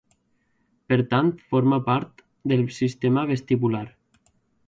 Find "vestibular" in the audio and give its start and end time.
3.35-3.85